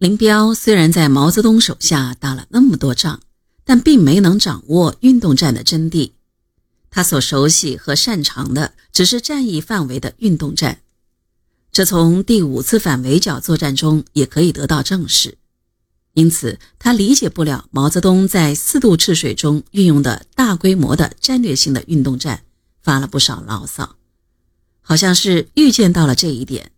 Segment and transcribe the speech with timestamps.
[0.00, 3.20] 林彪虽然在毛泽东手下打了那么多仗，
[3.64, 6.12] 但并没能掌握运动战的真谛。
[6.90, 10.80] 他所熟悉和擅长的只是战役范围的运动战，
[11.70, 15.36] 这从第五次反围剿作战中也可以得到证实。
[16.14, 22.44] 因此，他理解不了毛泽东在四渡赤水中运用的大规模的战略性的运动战，
[22.82, 23.96] 发了不少牢骚。
[24.80, 26.70] 好像是预见到了这一点，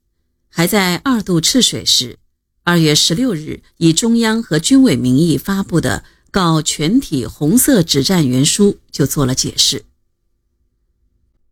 [0.48, 2.18] 还在二渡赤水时，
[2.64, 9.84] 二月十六日以中央和军委名义发布的告全体红色指战员书就做了解释。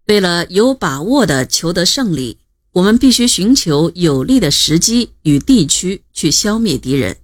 [0.07, 2.38] 为了有把握地求得胜利，
[2.73, 7.16] 我们必须寻求有利的时机与地区去消灭敌人。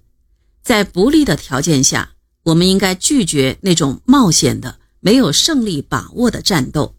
[0.61, 2.11] 在不利的条件下，
[2.43, 6.95] 我们应该拒绝那种冒险的、没有胜利把握的战斗。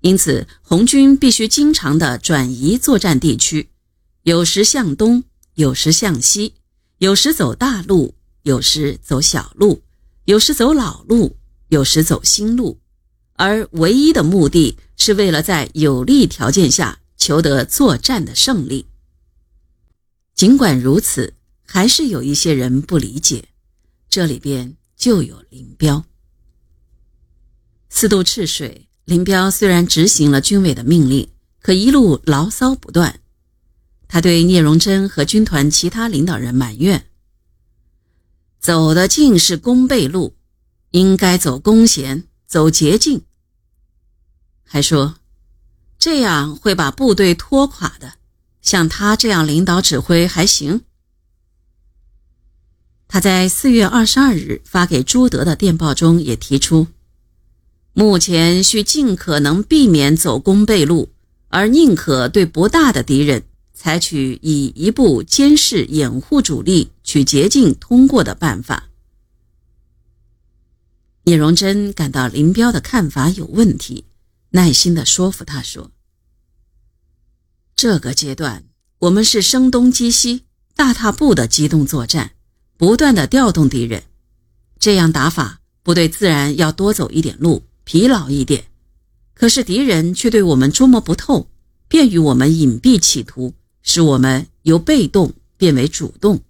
[0.00, 3.68] 因此，红军必须经常地转移作战地区，
[4.22, 6.54] 有时向东，有时向西，
[6.98, 9.82] 有时走大路，有时走小路，
[10.24, 11.36] 有时走老路，
[11.68, 12.78] 有时走新路。
[13.34, 18.86] 而唯一的目的是为了在有利条件下求得作战的胜利。
[20.34, 21.34] 尽管如此，
[21.66, 23.48] 还是有一些人不理解，
[24.08, 26.04] 这里边就有林彪。
[27.88, 31.28] 四渡赤水，林彪虽然执行了军委的命令，
[31.60, 33.20] 可一路牢骚不断。
[34.12, 37.06] 他对聂荣臻和军团其他领导人埋怨
[38.58, 40.34] ：“走的尽是弓背路，
[40.90, 43.22] 应该走弓弦，走捷径。”
[44.66, 45.14] 还说，
[45.96, 48.14] 这样会把部队拖垮的。
[48.60, 50.80] 像他这样领导指挥还行。
[53.06, 56.88] 他在四月二十二日发给朱德的电报中也提出，
[57.92, 61.12] 目前需尽可能避免走弓背路，
[61.48, 63.44] 而宁可对不大的敌人
[63.82, 68.90] 采取以一部监视掩护主力取捷径通过的办法。
[71.22, 74.04] 聂荣臻感到林彪的看法有问题。
[74.50, 75.92] 耐心地说服他说
[77.74, 78.64] ：“这个阶段，
[78.98, 80.42] 我们是声东击西、
[80.76, 82.32] 大踏步的机动作战，
[82.76, 84.02] 不断地调动敌人。
[84.78, 88.66] 这样打法，部队自然要多走一点路，疲劳一点。
[89.32, 91.48] 可是敌人却对我们捉摸不透，
[91.88, 96.40] 便于我们隐蔽企图，使我们由被动变为主动。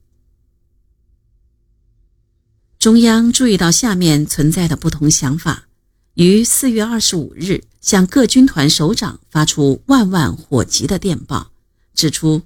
[2.78, 5.66] 中央注意到下面存在的不同想法。”
[6.14, 11.50] 于四月二十五日，向各军团首长发出万万火急的电报，
[11.94, 12.42] 指出：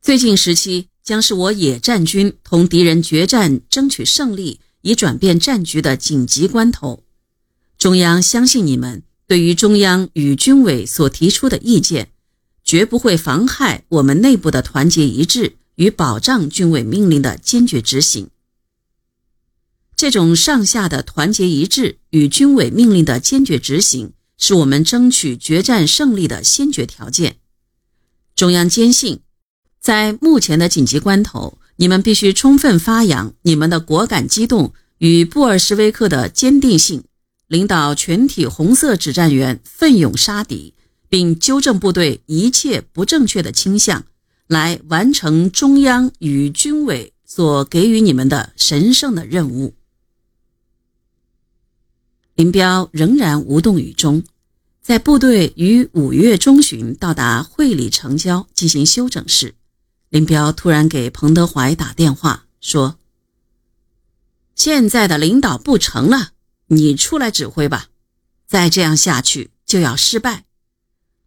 [0.00, 7.02] 最近时期将是我野战军同敌人决战、争取胜利，以转变战局的紧急关头。
[7.76, 12.12] 中央相信你们对于中央与军委所提出的意见，
[12.68, 18.28] 绝不会妨害我们内部的团结一致与保障军委命令的坚决执行。
[19.96, 27.36] 这种上下的团结一致与军委命令的坚决执行，是我们争取决战胜利的先决条件。
[28.36, 29.20] 中央坚信，
[29.80, 37.04] 在目前的紧急关头，你们必须充分发扬你们的果敢机动与布尔什维克的坚定性，
[37.46, 40.74] 领导全体红色指战员奋勇杀敌，
[41.08, 44.04] 并纠正部队一切不正确的倾向，
[44.46, 49.74] 来完成中央与军委所给予你们的神圣的任务。
[52.34, 54.22] 林彪仍然无动于衷，
[54.80, 59.54] 在部队于五月中旬到达会理城郊进行休整时，
[60.08, 62.96] 林彪突然给彭德怀打电话说
[64.54, 66.30] ：“现在的领导不成了，
[66.68, 67.88] 你出来指挥吧。
[68.46, 70.44] 再这样下去就要失败。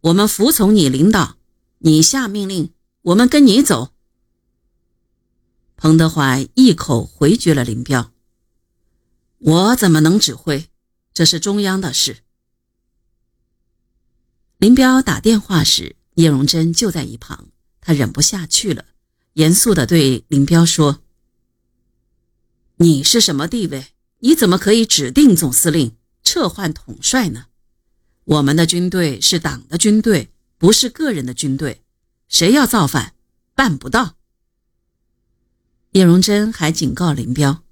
[0.02, 1.36] 我们服从你领导，
[1.78, 3.92] 你下命令，我们跟你走。”
[5.76, 8.12] 彭德怀一口回绝了林彪
[9.38, 10.68] ：“我怎么能指挥？”
[11.12, 12.18] 这是中央的事。
[14.58, 17.48] 林彪打电话时，聂荣臻就在一旁，
[17.80, 18.84] 他忍不下去了，
[19.34, 21.02] 严肃地对林彪说
[22.78, 23.88] ：“你是什么地位？
[24.20, 27.46] 你怎么可以指定总司令、撤换统帅呢？
[28.24, 31.82] 我们的军队是党的军队，不是个人的军队。
[32.28, 33.14] 谁要造反，
[33.54, 34.16] 办不到。”
[35.92, 37.62] 聂荣臻还警告林彪。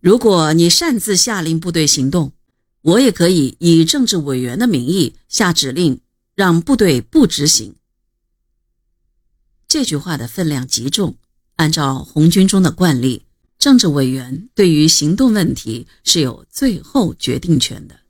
[0.00, 2.32] 如果你擅自下令部队行动，
[2.82, 6.00] 我也可以以政治委员的名义下指令，
[6.34, 7.76] 让部队不执行。
[9.68, 11.16] 这句话的分量极重。
[11.56, 13.26] 按照红军中的惯例，
[13.58, 18.00] 政治委员对于行动问题是有最后决定权的。